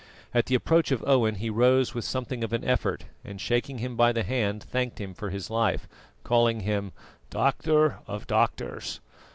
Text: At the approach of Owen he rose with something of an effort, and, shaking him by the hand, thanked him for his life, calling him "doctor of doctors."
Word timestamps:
At 0.33 0.47
the 0.47 0.55
approach 0.55 0.89
of 0.89 1.03
Owen 1.05 1.35
he 1.35 1.51
rose 1.51 1.93
with 1.93 2.05
something 2.05 2.43
of 2.43 2.53
an 2.53 2.63
effort, 2.63 3.05
and, 3.23 3.39
shaking 3.39 3.77
him 3.77 3.95
by 3.95 4.11
the 4.11 4.23
hand, 4.23 4.63
thanked 4.63 4.99
him 4.99 5.13
for 5.13 5.29
his 5.29 5.51
life, 5.51 5.87
calling 6.23 6.61
him 6.61 6.91
"doctor 7.29 7.99
of 8.07 8.25
doctors." 8.25 8.99